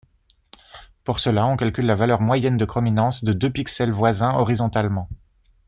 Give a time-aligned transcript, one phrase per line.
[1.03, 5.07] Pour cela, on calcule la valeur moyenne de chrominance de deux pixels voisins horizontalement.